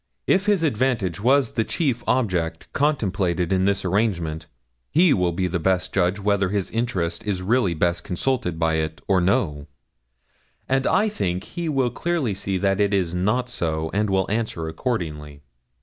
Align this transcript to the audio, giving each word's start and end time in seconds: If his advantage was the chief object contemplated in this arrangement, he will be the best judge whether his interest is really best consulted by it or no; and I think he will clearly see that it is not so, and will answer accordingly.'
If 0.25 0.47
his 0.47 0.63
advantage 0.63 1.19
was 1.21 1.51
the 1.51 1.63
chief 1.63 2.03
object 2.07 2.67
contemplated 2.73 3.53
in 3.53 3.65
this 3.65 3.85
arrangement, 3.85 4.47
he 4.89 5.13
will 5.13 5.31
be 5.31 5.45
the 5.45 5.59
best 5.59 5.93
judge 5.93 6.17
whether 6.19 6.49
his 6.49 6.71
interest 6.71 7.23
is 7.23 7.43
really 7.43 7.75
best 7.75 8.03
consulted 8.03 8.57
by 8.57 8.77
it 8.77 8.99
or 9.07 9.21
no; 9.21 9.67
and 10.67 10.87
I 10.87 11.07
think 11.07 11.43
he 11.43 11.69
will 11.69 11.91
clearly 11.91 12.33
see 12.33 12.57
that 12.57 12.79
it 12.79 12.95
is 12.95 13.13
not 13.13 13.47
so, 13.47 13.91
and 13.93 14.09
will 14.09 14.25
answer 14.31 14.67
accordingly.' 14.67 15.43